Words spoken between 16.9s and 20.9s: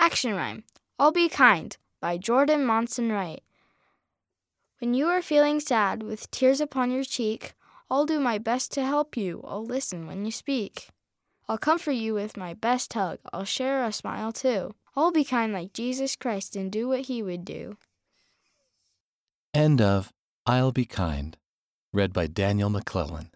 he would do. End of I'll Be